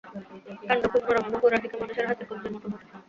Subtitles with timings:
[0.61, 2.85] কাণ্ড খুব নরম এবং গোড়ার দিকে মানুষের হাতের কবজির মতো মোটা।